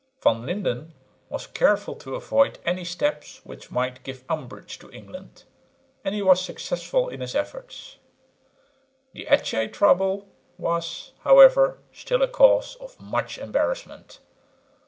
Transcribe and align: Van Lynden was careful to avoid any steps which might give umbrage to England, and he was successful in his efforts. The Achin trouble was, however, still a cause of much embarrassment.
Van 0.23 0.41
Lynden 0.47 0.93
was 1.29 1.45
careful 1.45 1.93
to 1.93 2.15
avoid 2.15 2.57
any 2.65 2.83
steps 2.83 3.39
which 3.43 3.69
might 3.69 4.01
give 4.01 4.23
umbrage 4.29 4.79
to 4.79 4.89
England, 4.89 5.43
and 6.03 6.15
he 6.15 6.23
was 6.23 6.43
successful 6.43 7.07
in 7.07 7.21
his 7.21 7.35
efforts. 7.35 7.97
The 9.13 9.27
Achin 9.27 9.71
trouble 9.71 10.27
was, 10.57 11.11
however, 11.19 11.77
still 11.93 12.23
a 12.23 12.27
cause 12.27 12.75
of 12.77 12.99
much 12.99 13.37
embarrassment. 13.37 14.17